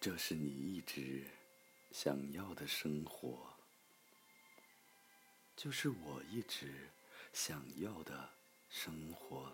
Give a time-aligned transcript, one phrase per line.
[0.00, 1.26] 这是你一直
[1.92, 3.54] 想要的生活，
[5.54, 6.88] 就是我一直
[7.34, 8.30] 想要的
[8.70, 9.52] 生活。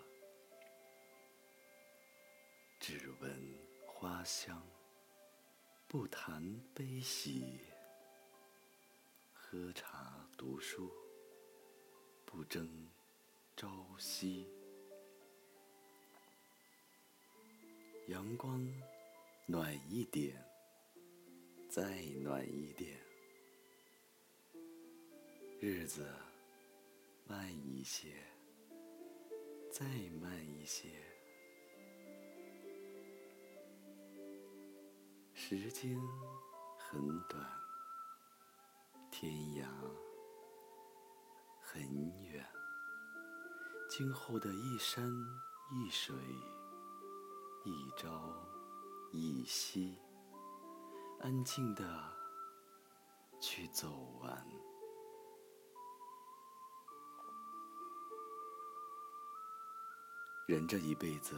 [2.78, 3.58] 只闻
[3.88, 4.64] 花香，
[5.88, 6.40] 不谈
[6.72, 7.58] 悲喜；
[9.34, 10.92] 喝茶读书，
[12.24, 12.88] 不争
[13.56, 14.48] 朝夕。
[18.06, 18.64] 阳光
[19.48, 20.44] 暖一点，
[21.68, 22.98] 再暖一点；
[25.60, 26.04] 日子
[27.28, 28.08] 慢一些，
[29.70, 29.86] 再
[30.20, 30.88] 慢一些；
[35.32, 35.96] 时间
[36.76, 37.48] 很短，
[39.12, 39.64] 天涯
[41.60, 41.80] 很
[42.24, 42.44] 远。
[43.88, 45.08] 今后的一山
[45.72, 46.16] 一水。
[47.64, 48.55] 一朝
[49.12, 49.98] 一夕，
[51.20, 51.84] 安静的
[53.40, 53.88] 去走
[54.20, 54.46] 完。
[60.46, 61.34] 人这一辈子，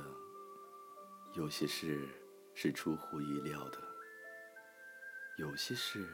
[1.35, 2.09] 有些事
[2.55, 3.79] 是出乎意料的，
[5.39, 6.07] 有些事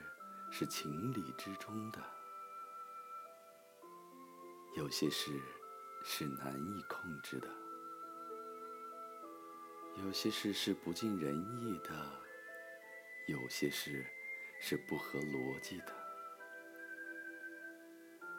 [0.50, 2.00] 是情理之中的，
[4.76, 5.40] 有些事
[6.04, 7.63] 是难以控制的。
[10.02, 11.90] 有些事是不尽人意的，
[13.26, 14.04] 有些事
[14.60, 15.92] 是不合逻辑的，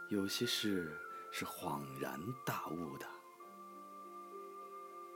[0.09, 0.91] 有些事
[1.31, 3.05] 是恍然大悟的。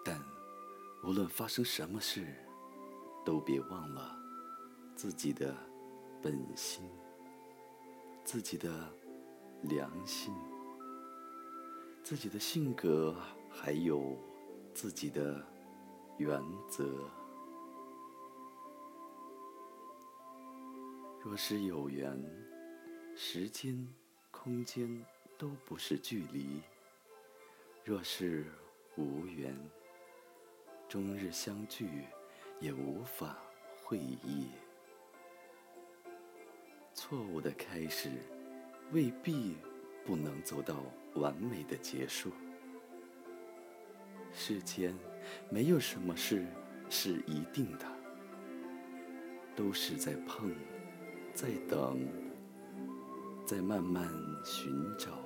[0.04, 0.20] 但
[1.04, 2.26] 无论发生什么事，
[3.26, 4.18] 都别忘了
[4.96, 5.56] 自己的
[6.22, 6.90] 本心、
[8.24, 8.92] 自己的
[9.64, 10.34] 良心、
[12.04, 13.16] 自己的性格，
[13.50, 14.18] 还有
[14.74, 15.46] 自己的。
[16.20, 17.10] 原则。
[21.24, 22.22] 若是有缘，
[23.16, 23.88] 时间、
[24.30, 25.06] 空间
[25.38, 26.62] 都不是距离；
[27.86, 28.46] 若是
[28.98, 29.58] 无缘，
[30.90, 31.88] 终日相聚
[32.60, 33.38] 也无法
[33.82, 34.50] 会意。
[36.94, 38.12] 错误的开始，
[38.92, 39.56] 未必
[40.06, 40.84] 不能走到
[41.16, 42.30] 完美的结束。
[44.34, 44.94] 世间
[45.50, 46.46] 没有什么事
[46.90, 47.86] 是一定的，
[49.56, 50.52] 都是在碰，
[51.34, 52.00] 在等，
[53.46, 54.08] 在慢慢
[54.44, 55.20] 寻找。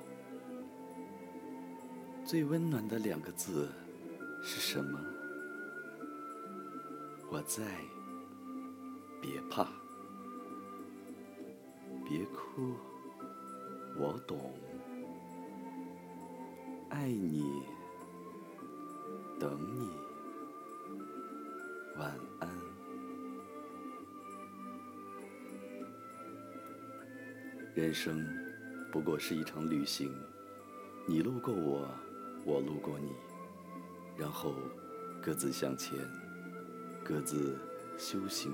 [2.24, 3.68] 最温暖的两个字
[4.42, 4.98] 是什么？
[7.30, 7.62] 我在，
[9.20, 9.68] 别怕，
[12.08, 12.74] 别哭，
[13.98, 14.52] 我懂，
[16.90, 17.73] 爱你。
[19.44, 19.90] 等你，
[21.98, 22.10] 晚
[22.40, 22.48] 安。
[27.74, 28.26] 人生
[28.90, 30.10] 不过是一场旅行，
[31.06, 31.86] 你路过我，
[32.46, 33.12] 我路过你，
[34.16, 34.54] 然后
[35.20, 35.98] 各自向前，
[37.04, 37.54] 各自
[37.98, 38.50] 修行。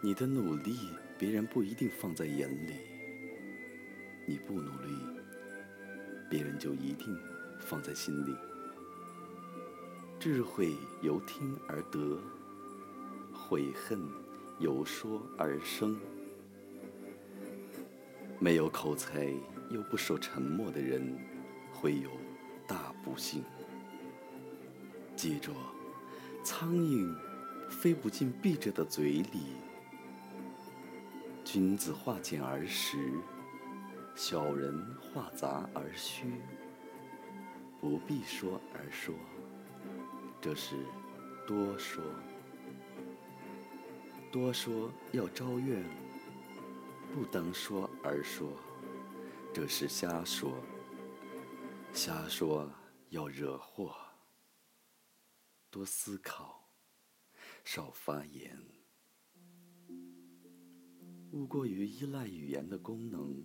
[0.00, 2.74] 你的努力，别人不一定放在眼里；
[4.28, 4.96] 你不努力，
[6.30, 7.18] 别人就一定
[7.58, 8.32] 放在心里。
[10.24, 12.16] 智慧由听而得，
[13.34, 14.00] 悔恨
[14.60, 15.98] 由说而生。
[18.38, 19.34] 没有口才
[19.68, 21.18] 又不守沉默的人，
[21.72, 22.08] 会有
[22.68, 23.42] 大不幸。
[25.16, 25.50] 记住，
[26.44, 27.12] 苍蝇
[27.68, 29.56] 飞不进闭着的嘴里。
[31.42, 32.96] 君子化简而实，
[34.14, 36.26] 小人化杂而虚。
[37.80, 39.12] 不必说而说。
[40.42, 40.74] 这是
[41.46, 42.02] 多说，
[44.32, 45.84] 多说要招怨；
[47.14, 48.50] 不当说而说，
[49.54, 50.52] 这是瞎说，
[51.92, 52.68] 瞎说
[53.10, 53.94] 要惹祸。
[55.70, 56.68] 多思考，
[57.62, 58.58] 少发言。
[61.30, 63.40] 勿过于依赖语言的功能，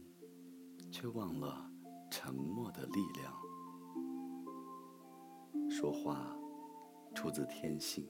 [0.92, 1.72] 却忘了
[2.10, 3.32] 沉默的力量。
[5.70, 6.37] 说话。
[7.14, 8.08] 出自天性，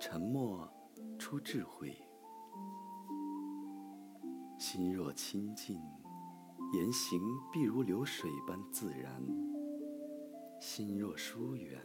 [0.00, 0.68] 沉默
[1.18, 1.96] 出智慧。
[4.58, 5.80] 心若清净，
[6.72, 7.20] 言行
[7.52, 9.12] 必如流水般自然；
[10.60, 11.80] 心若疏远，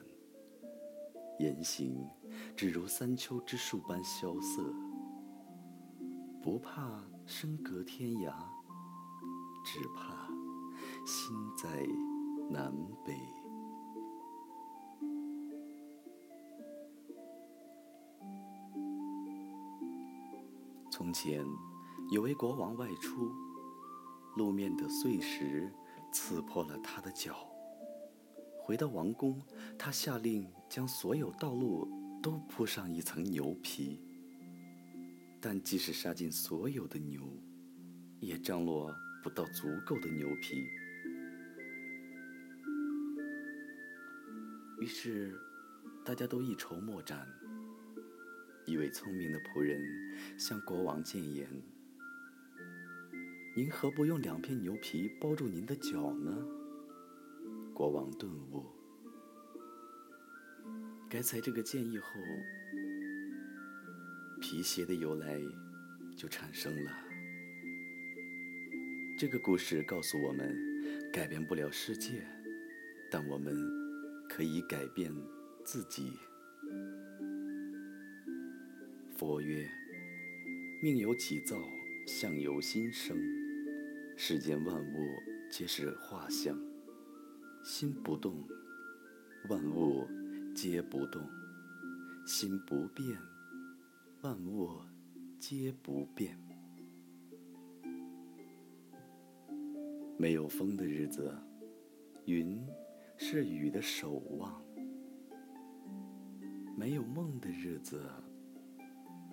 [1.38, 2.08] 言行
[2.56, 4.74] 只如三秋之树般萧瑟。
[6.42, 8.34] 不怕身隔天涯，
[9.64, 10.28] 只怕
[11.06, 11.86] 心在
[12.50, 12.74] 南
[13.06, 13.41] 北。
[20.92, 21.46] 从前，
[22.12, 23.32] 有位国王外出，
[24.36, 25.74] 路面的碎石
[26.12, 27.48] 刺破了他的脚。
[28.60, 29.42] 回到王宫，
[29.80, 31.88] 他下令将所有道路
[32.22, 34.02] 都铺上一层牛皮。
[35.40, 37.22] 但即使杀尽所有的牛，
[38.20, 38.94] 也张罗
[39.24, 40.58] 不到足够的牛皮。
[44.82, 45.34] 于是，
[46.04, 47.26] 大家都一筹莫展。
[48.72, 49.82] 一位聪明的仆人
[50.40, 51.46] 向国王谏言
[53.54, 56.32] ：“您何不用两片牛皮包住您的脚呢？”
[57.76, 58.66] 国王顿悟，
[61.10, 62.06] 该才这个建议后。
[64.40, 65.38] 皮鞋的由来
[66.16, 66.92] 就产生了。
[69.20, 70.56] 这个故事告诉我们，
[71.12, 72.26] 改变不了世界，
[73.12, 73.54] 但我们
[74.30, 75.14] 可以改变
[75.66, 76.14] 自己。
[79.22, 79.70] 佛曰：
[80.82, 81.56] 命由己造，
[82.08, 83.16] 相由心生。
[84.18, 84.98] 世间万物
[85.48, 86.60] 皆是画像，
[87.64, 88.44] 心不动，
[89.48, 90.08] 万物
[90.56, 91.22] 皆不动；
[92.26, 93.16] 心不变。
[94.22, 94.80] 万物
[95.40, 96.36] 皆不变。
[100.18, 101.32] 没有风的日子，
[102.26, 102.60] 云
[103.18, 104.52] 是雨的守望；
[106.76, 108.02] 没有梦的日子，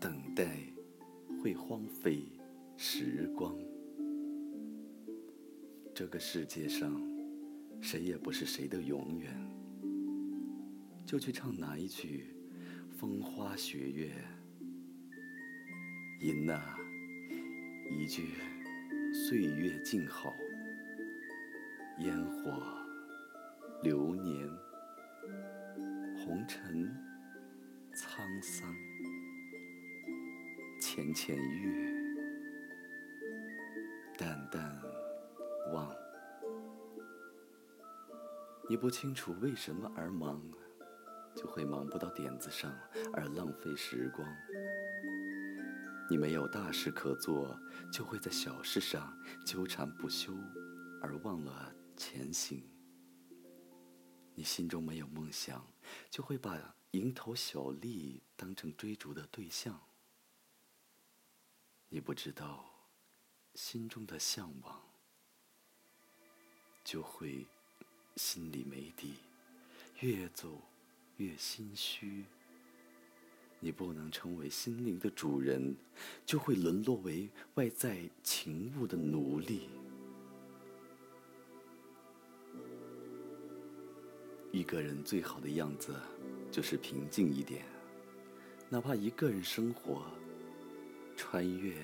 [0.00, 0.58] 等待
[1.42, 2.22] 会荒废
[2.76, 3.54] 时光。
[5.94, 6.92] 这个世界上，
[7.80, 9.34] 谁也不是谁的永远。
[11.04, 12.26] 就去唱哪一曲
[12.92, 14.12] 《风花雪月》。
[16.24, 16.76] 吟那，
[17.90, 18.34] 一句
[19.12, 20.32] 岁月静好，
[22.00, 22.62] 烟火
[23.82, 24.48] 流年，
[26.18, 26.88] 红尘
[27.94, 28.72] 沧桑，
[30.98, 31.94] 浅浅月，
[34.16, 34.82] 淡淡
[35.72, 35.94] 望。
[38.68, 40.42] 你不清楚为什么而忙，
[41.36, 42.76] 就会忙不到点子上，
[43.12, 44.28] 而浪费时光。
[46.10, 47.56] 你没有大事可做，
[47.92, 49.16] 就会在小事上
[49.46, 50.34] 纠缠不休，
[51.00, 52.68] 而忘了前行。
[54.34, 55.64] 你心中没有梦想，
[56.10, 59.80] 就会把蝇头小利当成追逐的对象。
[61.90, 62.64] 你不知道
[63.54, 64.80] 心中的向往，
[66.84, 67.46] 就会
[68.16, 69.14] 心里没底，
[70.00, 70.60] 越走
[71.16, 72.24] 越心虚。
[73.60, 75.74] 你不能成为心灵的主人，
[76.26, 79.68] 就会沦落为外在情物的奴隶。
[84.52, 85.94] 一个人最好的样子，
[86.52, 87.64] 就是平静一点，
[88.68, 90.04] 哪怕一个人生活，
[91.30, 91.74] 穿越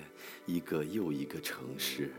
[0.47, 2.11] 一个又一个城市，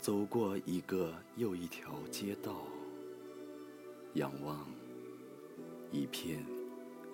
[0.00, 2.62] 走过一个又一条街道，
[4.14, 4.66] 仰望
[5.92, 6.42] 一片。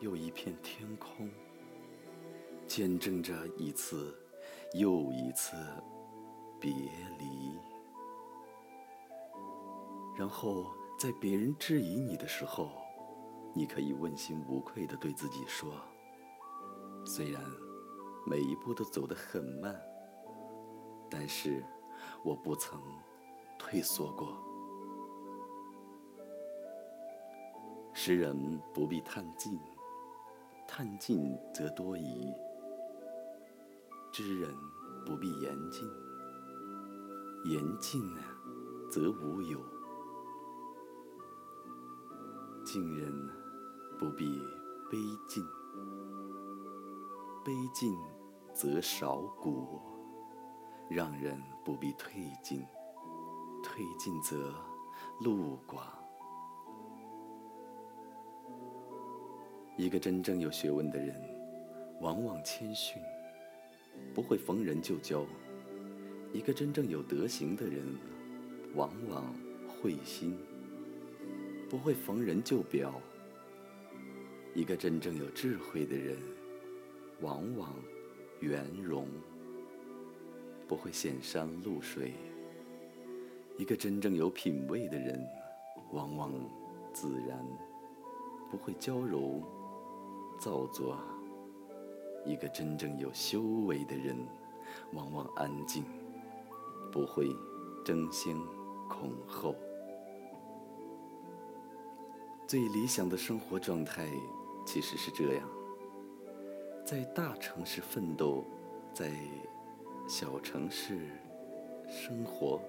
[0.01, 1.31] 又一片天空，
[2.67, 4.15] 见证着一次
[4.75, 5.57] 又一次
[6.61, 7.59] 别离。
[10.19, 10.67] 然后，
[10.99, 12.71] 在别人质疑你的时候，
[13.55, 15.73] 你可以问心无愧地对自己说
[17.07, 17.43] ：“虽然
[18.27, 19.81] 每一步都走得很慢，
[21.11, 21.65] 但是
[22.23, 22.81] 我不曾
[23.59, 24.37] 退缩过。”
[27.93, 29.59] 诗人不必探尽。
[30.67, 32.35] 探尽则多疑，
[34.11, 34.53] 知人
[35.07, 35.87] 不必言尽；
[37.45, 38.03] 言尽
[38.91, 39.61] 则无有，
[42.65, 43.13] 敬人
[43.99, 44.43] 不必
[44.91, 45.45] 悲尽；
[47.45, 47.97] 悲尽
[48.55, 49.81] 则少谷，
[50.89, 52.61] 让人不必退尽；
[53.65, 54.55] 退尽则
[55.21, 55.83] 路寡。
[59.77, 61.21] 一个真正有学问的人，
[62.01, 63.03] 往往谦逊，
[64.15, 65.27] 不会逢人就教；
[66.33, 67.85] 一个真正有德行的人，
[68.77, 69.35] 往往
[69.67, 70.39] 会心，
[71.69, 72.89] 不会逢人就表；
[74.55, 76.17] 一个真正有智慧的人，
[77.21, 77.75] 往往
[78.45, 79.09] 圆融，
[80.69, 82.13] 不会显山露水；
[83.57, 85.27] 一个真正有品位的人，
[85.93, 86.33] 往往
[86.93, 87.43] 自然，
[88.51, 89.43] 不会娇柔。
[90.37, 90.99] 造作
[92.27, 94.17] 一个真正有修为的人，
[94.93, 95.85] 往往安静，
[96.93, 97.29] 不会
[97.85, 98.37] 争先
[98.89, 99.55] 恐后。
[102.49, 104.07] 最理想的生活状态
[104.67, 105.49] 其实是这样：
[106.85, 108.45] 在大城市奋斗，
[108.93, 109.11] 在
[110.07, 111.09] 小城市
[111.89, 112.61] 生活，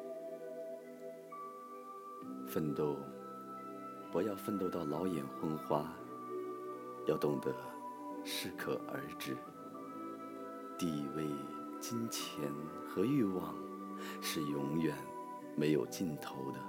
[2.47, 2.95] 奋斗，
[4.13, 5.93] 不要奋斗到老眼昏花，
[7.05, 7.53] 要懂得
[8.23, 9.35] 适可而止。
[10.77, 11.27] 地位、
[11.81, 12.49] 金钱
[12.87, 13.53] 和欲望
[14.21, 14.95] 是永远
[15.57, 16.59] 没有尽头的，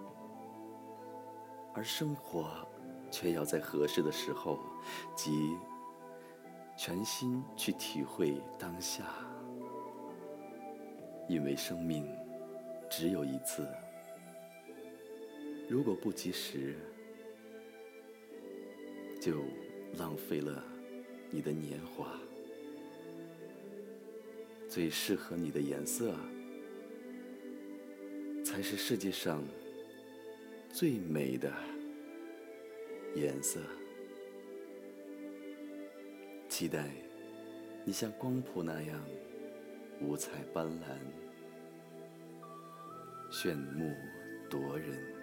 [1.74, 2.48] 而生活
[3.08, 4.58] 却要在合适的时候，
[5.14, 5.56] 即
[6.76, 9.04] 全心去体会当下。
[11.28, 12.06] 因为生命
[12.88, 13.66] 只有一次，
[15.68, 16.76] 如果不及时，
[19.20, 19.42] 就
[19.98, 20.62] 浪费了
[21.30, 22.12] 你的年华。
[24.68, 26.14] 最适合你的颜色，
[28.44, 29.42] 才是世界上
[30.70, 31.50] 最美的
[33.14, 33.60] 颜色。
[36.56, 36.86] 期待
[37.84, 38.98] 你像光谱那样。
[40.00, 40.96] 五彩斑斓，
[43.30, 43.94] 炫目
[44.48, 45.15] 夺人。